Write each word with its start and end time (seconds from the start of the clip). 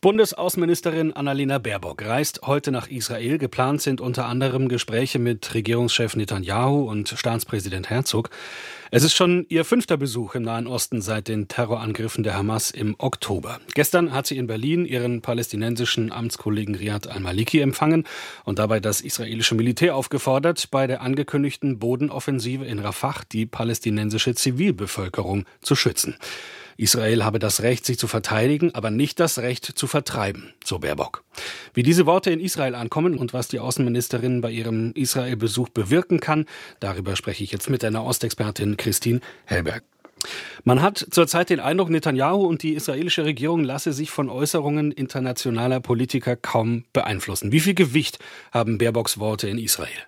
Bundesaußenministerin 0.00 1.12
Annalena 1.12 1.58
Baerbock 1.58 2.04
reist 2.04 2.42
heute 2.42 2.70
nach 2.70 2.88
Israel. 2.88 3.36
Geplant 3.36 3.82
sind 3.82 4.00
unter 4.00 4.26
anderem 4.26 4.68
Gespräche 4.68 5.18
mit 5.18 5.54
Regierungschef 5.54 6.14
Netanyahu 6.14 6.88
und 6.88 7.08
Staatspräsident 7.08 7.90
Herzog. 7.90 8.30
Es 8.92 9.02
ist 9.02 9.14
schon 9.14 9.44
ihr 9.48 9.64
fünfter 9.64 9.96
Besuch 9.96 10.36
im 10.36 10.42
Nahen 10.42 10.68
Osten 10.68 11.02
seit 11.02 11.26
den 11.26 11.48
Terrorangriffen 11.48 12.22
der 12.22 12.36
Hamas 12.36 12.70
im 12.70 12.94
Oktober. 12.98 13.58
Gestern 13.74 14.12
hat 14.12 14.28
sie 14.28 14.36
in 14.36 14.46
Berlin 14.46 14.86
ihren 14.86 15.20
palästinensischen 15.20 16.12
Amtskollegen 16.12 16.76
Riyad 16.76 17.08
al-Maliki 17.08 17.60
empfangen 17.60 18.04
und 18.44 18.60
dabei 18.60 18.78
das 18.78 19.00
israelische 19.00 19.56
Militär 19.56 19.96
aufgefordert, 19.96 20.70
bei 20.70 20.86
der 20.86 21.02
angekündigten 21.02 21.80
Bodenoffensive 21.80 22.64
in 22.64 22.78
Rafah 22.78 23.22
die 23.32 23.46
palästinensische 23.46 24.34
Zivilbevölkerung 24.34 25.44
zu 25.60 25.74
schützen. 25.74 26.16
Israel 26.78 27.24
habe 27.24 27.40
das 27.40 27.62
Recht, 27.62 27.84
sich 27.84 27.98
zu 27.98 28.06
verteidigen, 28.06 28.72
aber 28.72 28.90
nicht 28.90 29.18
das 29.18 29.40
Recht 29.40 29.64
zu 29.64 29.86
vertreiben, 29.88 30.54
so 30.64 30.78
Baerbock. 30.78 31.24
Wie 31.74 31.82
diese 31.82 32.06
Worte 32.06 32.30
in 32.30 32.38
Israel 32.38 32.76
ankommen 32.76 33.18
und 33.18 33.34
was 33.34 33.48
die 33.48 33.58
Außenministerin 33.58 34.40
bei 34.40 34.52
ihrem 34.52 34.92
Israel-Besuch 34.92 35.70
bewirken 35.70 36.20
kann, 36.20 36.46
darüber 36.78 37.16
spreche 37.16 37.42
ich 37.42 37.50
jetzt 37.50 37.68
mit 37.68 37.84
einer 37.84 38.04
Ostexpertin 38.04 38.76
Christine 38.76 39.20
Hellberg. 39.44 39.82
Man 40.62 40.80
hat 40.80 41.04
zurzeit 41.10 41.50
den 41.50 41.60
Eindruck, 41.60 41.90
Netanyahu 41.90 42.46
und 42.46 42.62
die 42.62 42.74
israelische 42.74 43.24
Regierung 43.24 43.64
lasse 43.64 43.92
sich 43.92 44.10
von 44.10 44.30
Äußerungen 44.30 44.92
internationaler 44.92 45.80
Politiker 45.80 46.36
kaum 46.36 46.84
beeinflussen. 46.92 47.50
Wie 47.50 47.60
viel 47.60 47.74
Gewicht 47.74 48.20
haben 48.52 48.78
Baerbocks 48.78 49.18
Worte 49.18 49.48
in 49.48 49.58
Israel? 49.58 50.06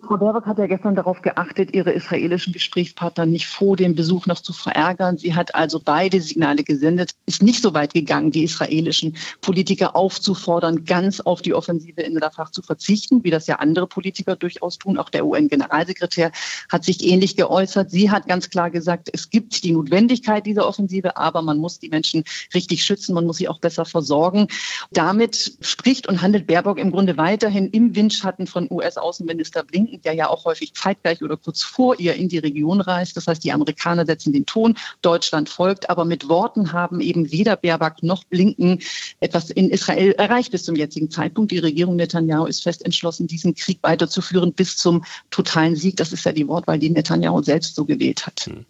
Frau 0.00 0.16
Baerbock 0.16 0.46
hat 0.46 0.56
ja 0.56 0.66
gestern 0.66 0.94
darauf 0.94 1.20
geachtet, 1.20 1.74
ihre 1.74 1.92
israelischen 1.92 2.54
Gesprächspartner 2.54 3.26
nicht 3.26 3.46
vor 3.46 3.76
dem 3.76 3.94
Besuch 3.94 4.24
noch 4.24 4.40
zu 4.40 4.54
verärgern. 4.54 5.18
Sie 5.18 5.34
hat 5.34 5.54
also 5.54 5.78
beide 5.78 6.22
Signale 6.22 6.64
gesendet, 6.64 7.10
ist 7.26 7.42
nicht 7.42 7.60
so 7.60 7.74
weit 7.74 7.92
gegangen, 7.92 8.30
die 8.30 8.44
israelischen 8.44 9.14
Politiker 9.42 9.94
aufzufordern, 9.94 10.86
ganz 10.86 11.20
auf 11.20 11.42
die 11.42 11.52
Offensive 11.52 12.00
in 12.00 12.16
Rafah 12.16 12.50
zu 12.50 12.62
verzichten, 12.62 13.24
wie 13.24 13.30
das 13.30 13.46
ja 13.46 13.56
andere 13.56 13.86
Politiker 13.86 14.36
durchaus 14.36 14.78
tun. 14.78 14.96
Auch 14.96 15.10
der 15.10 15.26
UN-Generalsekretär 15.26 16.32
hat 16.72 16.84
sich 16.84 17.04
ähnlich 17.04 17.36
geäußert. 17.36 17.90
Sie 17.90 18.10
hat 18.10 18.26
ganz 18.26 18.48
klar 18.48 18.70
gesagt, 18.70 19.10
es 19.12 19.28
gibt 19.28 19.64
die 19.64 19.72
Notwendigkeit 19.72 20.46
dieser 20.46 20.66
Offensive, 20.66 21.18
aber 21.18 21.42
man 21.42 21.58
muss 21.58 21.78
die 21.78 21.90
Menschen 21.90 22.24
richtig 22.54 22.84
schützen, 22.84 23.14
man 23.14 23.26
muss 23.26 23.36
sie 23.36 23.48
auch 23.48 23.58
besser 23.58 23.84
versorgen. 23.84 24.48
Damit 24.92 25.58
spricht 25.60 26.08
und 26.08 26.22
handelt 26.22 26.46
Baerbock 26.46 26.78
im 26.78 26.90
Grunde 26.90 27.18
weiterhin 27.18 27.68
im 27.68 27.94
Windschatten 27.94 28.46
von 28.46 28.66
US-Außenminister 28.70 29.62
Blinken, 29.74 30.00
der 30.02 30.12
ja 30.12 30.28
auch 30.28 30.44
häufig 30.44 30.72
zeitgleich 30.74 31.20
oder 31.20 31.36
kurz 31.36 31.64
vor 31.64 31.98
ihr 31.98 32.14
in 32.14 32.28
die 32.28 32.38
Region 32.38 32.80
reist. 32.80 33.16
Das 33.16 33.26
heißt, 33.26 33.42
die 33.42 33.50
Amerikaner 33.50 34.06
setzen 34.06 34.32
den 34.32 34.46
Ton, 34.46 34.76
Deutschland 35.02 35.48
folgt, 35.48 35.90
aber 35.90 36.04
mit 36.04 36.28
Worten 36.28 36.72
haben 36.72 37.00
eben 37.00 37.32
weder 37.32 37.56
Baerbock 37.56 38.02
noch 38.02 38.22
Blinken 38.24 38.80
etwas 39.18 39.50
in 39.50 39.70
Israel 39.70 40.12
erreicht 40.12 40.52
bis 40.52 40.62
zum 40.62 40.76
jetzigen 40.76 41.10
Zeitpunkt. 41.10 41.50
Die 41.50 41.58
Regierung 41.58 41.96
Netanyahu 41.96 42.46
ist 42.46 42.62
fest 42.62 42.84
entschlossen, 42.84 43.26
diesen 43.26 43.56
Krieg 43.56 43.78
weiterzuführen 43.82 44.52
bis 44.52 44.76
zum 44.76 45.04
totalen 45.30 45.74
Sieg. 45.74 45.96
Das 45.96 46.12
ist 46.12 46.24
ja 46.24 46.30
die 46.30 46.46
Wortwahl, 46.46 46.78
die 46.78 46.90
Netanyahu 46.90 47.42
selbst 47.42 47.74
so 47.74 47.84
gewählt 47.84 48.26
hat. 48.26 48.46
Hm. 48.46 48.64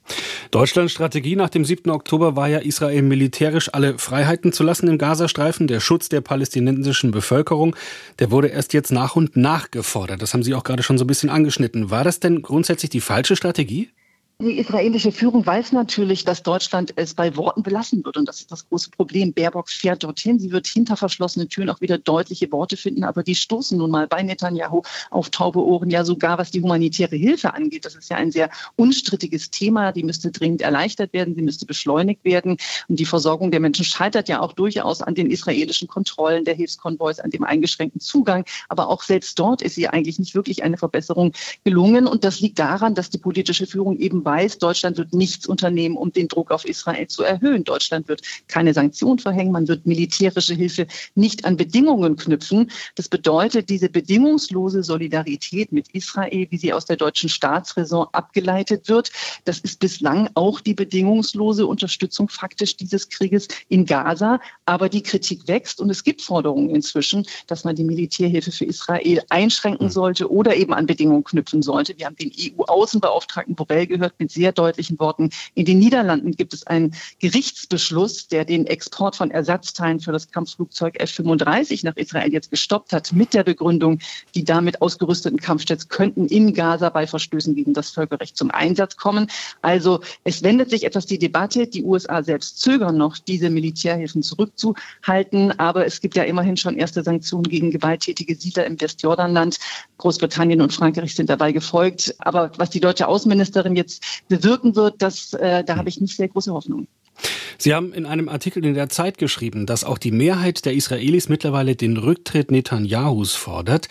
Deutschlands 0.51 0.93
Strategie 0.93 1.37
nach 1.37 1.51
dem 1.51 1.67
7. 1.67 1.91
Oktober 1.91 2.35
war 2.35 2.49
ja, 2.49 2.59
Israel 2.59 3.03
militärisch 3.03 3.75
alle 3.75 3.99
Freiheiten 3.99 4.55
zu 4.55 4.63
lassen 4.63 4.89
im 4.89 4.97
Gazastreifen. 4.97 5.67
Der 5.67 5.81
Schutz 5.81 6.09
der 6.09 6.23
palästinensischen 6.23 7.11
Bevölkerung, 7.11 7.77
der 8.21 8.31
wurde 8.31 8.49
erst 8.49 8.73
jetzt 8.73 8.91
nach 8.91 9.17
und 9.17 9.37
nach 9.37 9.71
gefordert. 9.71 10.23
Das 10.23 10.33
haben 10.33 10.43
Sie 10.43 10.55
auch 10.55 10.65
gerade 10.65 10.83
schon 10.83 10.94
schon 10.95 10.99
so 10.99 11.05
ein 11.05 11.09
bisschen 11.09 11.31
angeschnitten. 11.31 11.91
War 11.91 12.05
das 12.05 12.21
denn 12.21 12.43
grundsätzlich 12.43 12.91
die 12.91 13.01
falsche 13.01 13.35
Strategie? 13.37 13.91
Die 14.41 14.59
israelische 14.59 15.13
Führung 15.13 15.47
weiß 15.47 15.71
natürlich, 15.71 16.25
dass 16.25 16.43
Deutschland 16.43 16.93
es 16.97 17.15
bei 17.15 17.37
Worten 17.37 17.63
belassen 17.63 18.05
wird. 18.05 18.17
Und 18.17 18.29
das 18.29 18.41
ist 18.41 18.51
das 18.51 18.69
große 18.69 18.91
Problem. 18.91 19.33
Baerbock 19.33 19.71
fährt 19.71 20.03
dorthin. 20.03 20.41
Sie 20.41 20.51
wird 20.51 20.67
hinter 20.67 20.97
verschlossenen 20.97 21.49
Türen 21.49 21.71
auch 21.71 21.81
wieder 21.81 21.99
deutliche 21.99 22.51
Worte 22.51 22.77
finden. 22.77 23.05
Aber 23.05 23.23
die 23.23 23.37
stoßen 23.37 23.79
nun 23.79 23.93
mal 23.93 24.09
bei 24.09 24.25
Netanyahu 24.25 24.83
auf 25.11 25.31
taube 25.31 25.61
Ohren. 25.61 25.89
Ja, 25.89 26.05
sogar 26.05 26.37
was 26.37 26.51
die 26.51 26.61
humanitäre 26.61 27.15
Hilfe 27.15 27.55
angeht. 27.55 27.85
Das 27.85 27.95
ist 27.95 28.11
ja 28.11 28.17
ein 28.17 28.33
sehr 28.33 28.51
unstrittiges 28.75 29.51
Thema. 29.51 29.93
Die 29.93 30.03
müsste 30.03 30.33
dringend 30.33 30.63
erleichtert 30.63 31.13
werden. 31.13 31.37
Sie 31.37 31.43
müsste 31.43 31.65
beschleunigt 31.65 32.25
werden. 32.25 32.57
Und 32.89 32.99
die 32.99 33.07
Versorgung 33.07 33.53
der 33.53 33.61
Menschen 33.61 33.85
scheitert 33.85 34.29
ja 34.29 34.41
auch 34.41 34.53
durchaus 34.53 35.01
an 35.01 35.15
den 35.15 35.31
israelischen 35.31 35.87
Kontrollen 35.87 36.45
der 36.45 36.55
Hilfskonvois, 36.55 37.21
an 37.23 37.31
dem 37.31 37.45
eingeschränkten 37.45 38.01
Zugang. 38.01 38.45
Aber 38.69 38.89
auch 38.89 39.05
selbst 39.05 39.39
dort 39.39 39.63
ist 39.63 39.77
sie 39.77 39.87
eigentlich 39.87 40.19
nicht 40.19 40.35
wirklich 40.35 40.65
eine 40.65 40.77
Verbesserung 40.77 41.31
gelungen. 41.63 42.09
Und 42.09 42.25
das 42.25 42.41
liegt 42.41 42.59
daran, 42.59 42.97
dass 42.97 43.11
die 43.11 43.19
politische 43.19 43.69
Führung 43.69 43.97
eben 43.97 44.24
weiß, 44.25 44.59
Deutschland 44.59 44.97
wird 44.97 45.13
nichts 45.13 45.47
unternehmen, 45.47 45.97
um 45.97 46.13
den 46.13 46.29
Druck 46.29 46.51
auf 46.51 46.65
Israel 46.65 47.07
zu 47.09 47.23
erhöhen. 47.23 47.65
Deutschland 47.65 48.09
wird 48.09 48.23
keine 48.49 48.75
Sanktionen 48.75 49.19
verhängen, 49.19 49.53
man 49.53 49.69
wird 49.69 49.87
militärische 49.87 50.55
Hilfe 50.55 50.87
nicht 51.15 51.45
an 51.45 51.57
Bedingungen 51.57 52.17
knüpfen. 52.17 52.71
Das 52.95 53.09
bedeutet, 53.09 53.69
diese 53.69 53.89
bedingungslose 53.89 54.83
Solidarität 54.83 55.73
mit 55.73 55.89
Israel, 55.89 56.47
wie 56.51 56.59
sie 56.59 56.73
aus 56.73 56.85
der 56.85 56.97
deutschen 56.97 57.29
Staatsräson 57.29 58.07
abgeleitet 58.13 58.89
wird, 58.89 59.11
das 59.45 59.61
ist 59.61 59.81
bislang 59.81 60.31
auch 60.35 60.61
die 60.61 60.75
bedingungslose 60.75 61.67
Unterstützung 61.67 62.29
faktisch 62.29 62.77
dieses 62.77 63.09
Krieges 63.09 63.49
in 63.69 63.87
Gaza. 63.87 64.41
Aber 64.67 64.89
die 64.89 65.03
Kritik 65.03 65.47
wächst 65.49 65.81
und 65.81 65.91
es 65.91 66.05
gibt 66.05 66.23
Forderungen 66.23 66.71
inzwischen, 66.71 67.27
dass 67.47 67.65
man 67.65 67.77
die 67.77 67.85
Militärhilfe 67.85 68.53
für 68.53 68.65
Israel 68.65 69.23
einschränken 69.29 69.87
hm. 69.87 69.93
sollte 69.93 70.31
oder 70.31 70.57
eben 70.57 70.73
an 70.73 70.87
Bedingungen 70.87 71.25
knüpfen 71.25 71.63
sollte. 71.63 71.97
Wir 71.99 72.07
haben 72.07 72.17
den 72.17 72.33
EU-Außenbeauftragten 72.39 73.55
Borrell 73.55 73.87
gehört, 73.87 74.14
mit 74.19 74.31
sehr 74.31 74.53
deutlichen 74.53 74.99
Worten. 74.99 75.31
In 75.55 75.65
den 75.65 75.79
Niederlanden 75.79 76.33
gibt 76.33 76.55
es 76.55 76.67
einen 76.67 76.95
Gerichtsbeschluss, 77.21 78.29
der 78.29 78.45
den 78.45 78.67
Export 78.67 79.17
von 79.17 79.31
Ersatzteilen 79.31 80.01
für 80.01 80.13
das 80.13 80.31
Kampfflugzeug 80.31 81.01
F-35 81.01 81.85
nach 81.85 81.97
Israel 81.97 82.33
jetzt 82.33 82.51
gestoppt 82.51 82.93
hat, 82.93 83.13
mit 83.13 83.35
der 83.35 83.45
Begründung, 83.45 83.99
die 84.35 84.45
damit 84.45 84.83
ausgerüsteten 84.83 85.39
Kampfjets 85.39 85.89
könnten 85.89 86.27
in 86.27 86.55
Gaza 86.55 86.89
bei 86.91 87.07
Verstößen 87.07 87.55
gegen 87.55 87.75
das 87.75 87.91
Völkerrecht 87.91 88.37
zum 88.37 88.51
Einsatz 88.51 88.97
kommen. 88.97 89.29
Also 89.63 90.01
es 90.25 90.43
wendet 90.43 90.71
sich 90.71 90.85
etwas 90.85 91.07
die 91.07 91.19
Debatte. 91.19 91.67
Die 91.67 91.85
USA 91.85 92.23
selbst 92.23 92.61
zögern 92.61 92.97
noch, 92.97 93.19
diese 93.19 93.51
Militärhilfen 93.51 94.23
zurückzuhalten. 94.23 95.59
Aber 95.59 95.87
es 95.87 96.01
gibt 96.01 96.17
ja 96.17 96.25
immerhin 96.25 96.57
schon 96.57 96.77
erste 96.77 97.03
Sanktionen 97.03 97.45
gegen 97.45 97.71
gewalttätige 97.71 98.35
Siedler 98.35 98.67
im 98.67 98.81
Westjordanland. 98.81 99.59
Großbritannien 99.99 100.61
und 100.61 100.73
Frankreich 100.73 101.15
sind 101.15 101.31
dabei 101.31 101.53
gefolgt. 101.53 102.15
Aber 102.19 102.51
was 102.57 102.71
die 102.71 102.81
deutsche 102.81 103.09
Außenministerin 103.09 103.77
jetzt 103.77 104.25
bewirken 104.29 104.77
wird, 104.77 105.01
das, 105.01 105.33
äh, 105.35 105.65
da 105.65 105.77
habe 105.77 105.89
ich 105.89 106.01
nicht 106.01 106.17
sehr 106.17 106.29
große 106.29 106.53
Hoffnung. 106.53 106.87
Sie 107.59 107.73
haben 107.73 107.93
in 107.93 108.07
einem 108.07 108.29
Artikel 108.29 108.65
in 108.65 108.75
der 108.75 108.89
Zeit 108.89 109.19
geschrieben, 109.19 109.67
dass 109.67 109.85
auch 109.85 109.99
die 109.99 110.11
Mehrheit 110.11 110.65
der 110.65 110.75
Israelis 110.75 111.29
mittlerweile 111.29 111.77
den 111.77 111.97
Rücktritt 111.97 112.51
Netanyahus 112.51 113.35
fordert. 113.35 113.89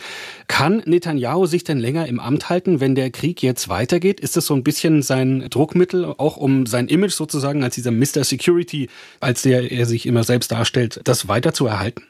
Kann 0.47 0.83
Netanyahu 0.85 1.45
sich 1.45 1.63
denn 1.63 1.79
länger 1.79 2.07
im 2.07 2.19
Amt 2.19 2.49
halten, 2.49 2.81
wenn 2.81 2.95
der 2.95 3.09
Krieg 3.11 3.41
jetzt 3.41 3.69
weitergeht? 3.69 4.19
Ist 4.19 4.35
das 4.35 4.45
so 4.45 4.53
ein 4.53 4.63
bisschen 4.63 5.01
sein 5.01 5.47
Druckmittel, 5.49 6.05
auch 6.05 6.37
um 6.37 6.65
sein 6.65 6.87
Image 6.87 7.13
sozusagen 7.13 7.63
als 7.63 7.75
dieser 7.75 7.91
Mr. 7.91 8.23
Security, 8.23 8.89
als 9.21 9.43
der 9.43 9.71
er 9.71 9.85
sich 9.85 10.05
immer 10.05 10.23
selbst 10.23 10.51
darstellt, 10.51 10.99
das 11.05 11.27
weiter 11.27 11.53
zu 11.53 11.65
erhalten? 11.65 12.03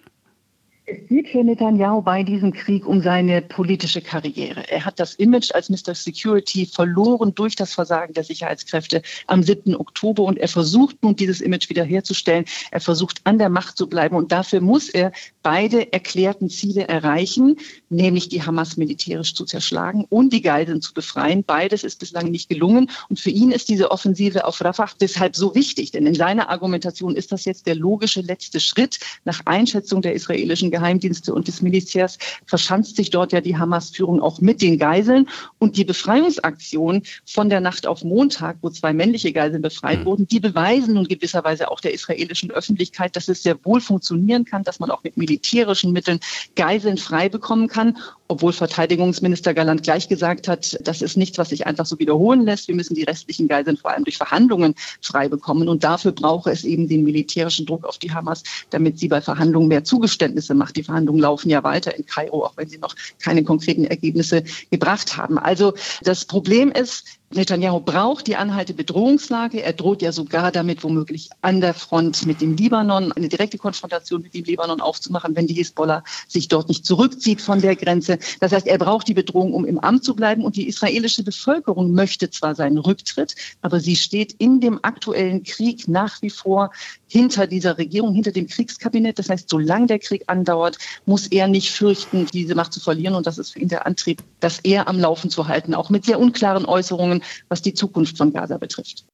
Es 0.93 1.07
geht 1.07 1.29
für 1.29 1.43
Netanyahu 1.43 2.03
bei 2.03 2.21
diesem 2.21 2.53
Krieg 2.53 2.85
um 2.85 3.01
seine 3.01 3.41
politische 3.41 3.99
Karriere. 3.99 4.69
Er 4.69 4.85
hat 4.85 4.99
das 4.99 5.15
Image 5.15 5.51
als 5.51 5.69
Mr. 5.69 5.95
Security 5.95 6.67
verloren 6.67 7.33
durch 7.33 7.55
das 7.55 7.73
Versagen 7.73 8.13
der 8.13 8.23
Sicherheitskräfte 8.23 9.01
am 9.25 9.41
7. 9.41 9.75
Oktober 9.75 10.21
und 10.23 10.37
er 10.37 10.47
versucht 10.47 11.01
nun, 11.01 11.15
dieses 11.15 11.41
Image 11.41 11.69
wiederherzustellen. 11.69 12.45
Er 12.69 12.79
versucht, 12.79 13.21
an 13.23 13.39
der 13.39 13.49
Macht 13.49 13.75
zu 13.75 13.87
bleiben 13.87 14.15
und 14.15 14.31
dafür 14.31 14.61
muss 14.61 14.87
er 14.87 15.11
beide 15.41 15.91
erklärten 15.91 16.49
Ziele 16.49 16.87
erreichen, 16.87 17.57
nämlich 17.89 18.29
die 18.29 18.43
Hamas 18.43 18.77
militärisch 18.77 19.33
zu 19.33 19.45
zerschlagen 19.45 20.05
und 20.09 20.31
die 20.31 20.43
Geiseln 20.43 20.81
zu 20.81 20.93
befreien. 20.93 21.43
Beides 21.43 21.83
ist 21.83 21.99
bislang 21.99 22.29
nicht 22.29 22.49
gelungen 22.49 22.91
und 23.09 23.19
für 23.19 23.31
ihn 23.31 23.51
ist 23.51 23.67
diese 23.69 23.89
Offensive 23.89 24.45
auf 24.45 24.63
Rafah 24.63 24.91
deshalb 25.01 25.35
so 25.35 25.55
wichtig, 25.55 25.89
denn 25.89 26.05
in 26.05 26.13
seiner 26.13 26.49
Argumentation 26.49 27.15
ist 27.15 27.31
das 27.31 27.45
jetzt 27.45 27.65
der 27.65 27.75
logische 27.75 28.21
letzte 28.21 28.59
Schritt 28.59 28.99
nach 29.25 29.41
Einschätzung 29.45 30.03
der 30.03 30.13
israelischen 30.13 30.69
Geheimdienste 30.69 30.82
und 30.83 31.47
des 31.47 31.61
Militärs 31.61 32.17
verschanzt 32.45 32.95
sich 32.95 33.09
dort 33.09 33.31
ja 33.31 33.41
die 33.41 33.57
Hamas-Führung 33.57 34.21
auch 34.21 34.41
mit 34.41 34.61
den 34.61 34.77
Geiseln. 34.77 35.29
Und 35.59 35.77
die 35.77 35.85
Befreiungsaktion 35.85 37.03
von 37.25 37.49
der 37.49 37.61
Nacht 37.61 37.87
auf 37.87 38.03
Montag, 38.03 38.57
wo 38.61 38.69
zwei 38.69 38.93
männliche 38.93 39.31
Geiseln 39.31 39.61
befreit 39.61 40.01
mhm. 40.01 40.05
wurden, 40.05 40.27
die 40.27 40.39
beweisen 40.39 40.95
nun 40.95 41.07
gewisserweise 41.07 41.71
auch 41.71 41.79
der 41.79 41.93
israelischen 41.93 42.51
Öffentlichkeit, 42.51 43.15
dass 43.15 43.27
es 43.27 43.43
sehr 43.43 43.57
wohl 43.63 43.81
funktionieren 43.81 44.45
kann, 44.45 44.63
dass 44.63 44.79
man 44.79 44.91
auch 44.91 45.03
mit 45.03 45.17
militärischen 45.17 45.91
Mitteln 45.91 46.19
Geiseln 46.55 46.97
frei 46.97 47.29
bekommen 47.29 47.67
kann 47.67 47.97
obwohl 48.33 48.51
Verteidigungsminister 48.51 49.53
Galant 49.53 49.83
gleich 49.83 50.07
gesagt 50.09 50.47
hat, 50.47 50.75
das 50.81 51.03
ist 51.03 51.17
nichts, 51.17 51.37
was 51.37 51.49
sich 51.49 51.67
einfach 51.67 51.85
so 51.85 51.99
wiederholen 51.99 52.45
lässt. 52.45 52.67
Wir 52.67 52.73
müssen 52.73 52.95
die 52.95 53.03
restlichen 53.03 53.47
Geiseln 53.47 53.77
vor 53.77 53.91
allem 53.91 54.05
durch 54.05 54.17
Verhandlungen 54.17 54.73
frei 55.01 55.29
bekommen. 55.29 55.69
Und 55.69 55.83
dafür 55.83 56.13
brauche 56.13 56.49
es 56.49 56.63
eben 56.63 56.87
den 56.87 57.03
militärischen 57.03 57.67
Druck 57.67 57.85
auf 57.85 57.99
die 57.99 58.11
Hamas, 58.11 58.41
damit 58.71 58.97
sie 58.97 59.07
bei 59.07 59.21
Verhandlungen 59.21 59.67
mehr 59.67 59.83
Zugeständnisse 59.83 60.55
macht. 60.55 60.75
Die 60.77 60.83
Verhandlungen 60.83 61.21
laufen 61.21 61.51
ja 61.51 61.63
weiter 61.63 61.95
in 61.95 62.07
Kairo, 62.07 62.43
auch 62.43 62.57
wenn 62.57 62.67
sie 62.67 62.79
noch 62.79 62.95
keine 63.21 63.43
konkreten 63.43 63.85
Ergebnisse 63.85 64.43
gebracht 64.71 65.15
haben. 65.15 65.37
Also 65.37 65.75
das 66.01 66.25
Problem 66.25 66.71
ist, 66.71 67.05
Netanyahu 67.35 67.79
braucht 67.79 68.27
die 68.27 68.35
anhaltende 68.35 68.83
Bedrohungslage. 68.83 69.63
Er 69.63 69.73
droht 69.73 70.01
ja 70.01 70.11
sogar 70.11 70.51
damit, 70.51 70.83
womöglich 70.83 71.29
an 71.41 71.61
der 71.61 71.73
Front 71.73 72.25
mit 72.25 72.41
dem 72.41 72.55
Libanon 72.55 73.11
eine 73.11 73.27
direkte 73.27 73.57
Konfrontation 73.57 74.21
mit 74.21 74.33
dem 74.33 74.43
Libanon 74.43 74.81
aufzumachen, 74.81 75.35
wenn 75.35 75.47
die 75.47 75.55
Hisbollah 75.55 76.03
sich 76.27 76.47
dort 76.47 76.69
nicht 76.69 76.85
zurückzieht 76.85 77.41
von 77.41 77.59
der 77.61 77.75
Grenze. 77.75 78.19
Das 78.39 78.51
heißt, 78.51 78.67
er 78.67 78.77
braucht 78.77 79.07
die 79.07 79.15
Bedrohung, 79.15 79.53
um 79.53 79.65
im 79.65 79.79
Amt 79.79 80.03
zu 80.03 80.15
bleiben. 80.15 80.45
Und 80.45 80.55
die 80.55 80.67
israelische 80.67 81.23
Bevölkerung 81.23 81.93
möchte 81.93 82.29
zwar 82.29 82.53
seinen 82.53 82.77
Rücktritt, 82.77 83.35
aber 83.61 83.79
sie 83.79 83.95
steht 83.95 84.33
in 84.33 84.59
dem 84.59 84.79
aktuellen 84.83 85.43
Krieg 85.43 85.87
nach 85.87 86.21
wie 86.21 86.29
vor 86.29 86.71
hinter 87.07 87.47
dieser 87.47 87.77
Regierung, 87.77 88.13
hinter 88.13 88.31
dem 88.31 88.47
Kriegskabinett. 88.47 89.19
Das 89.19 89.29
heißt, 89.29 89.49
solange 89.49 89.87
der 89.87 89.99
Krieg 89.99 90.23
andauert, 90.27 90.77
muss 91.05 91.27
er 91.27 91.47
nicht 91.47 91.71
fürchten, 91.71 92.27
diese 92.33 92.55
Macht 92.55 92.73
zu 92.73 92.79
verlieren. 92.79 93.15
Und 93.15 93.27
das 93.27 93.37
ist 93.37 93.51
für 93.51 93.59
ihn 93.59 93.69
der 93.69 93.85
Antrieb, 93.85 94.23
das 94.39 94.59
eher 94.59 94.87
am 94.87 94.99
Laufen 94.99 95.29
zu 95.29 95.47
halten, 95.47 95.73
auch 95.73 95.89
mit 95.89 96.05
sehr 96.05 96.19
unklaren 96.19 96.65
Äußerungen 96.65 97.22
was 97.49 97.61
die 97.61 97.73
Zukunft 97.73 98.17
von 98.17 98.33
Gaza 98.33 98.57
betrifft. 98.57 99.05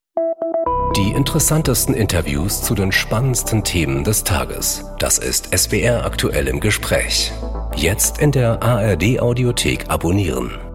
Die 0.95 1.11
interessantesten 1.11 1.93
Interviews 1.93 2.63
zu 2.63 2.75
den 2.75 2.91
spannendsten 2.91 3.63
Themen 3.63 4.03
des 4.03 4.23
Tages. 4.23 4.83
Das 4.99 5.17
ist 5.17 5.55
SWR 5.55 6.05
aktuell 6.05 6.47
im 6.47 6.59
Gespräch. 6.59 7.31
Jetzt 7.75 8.19
in 8.19 8.31
der 8.31 8.61
ARD 8.63 9.19
Audiothek 9.19 9.89
abonnieren. 9.89 10.68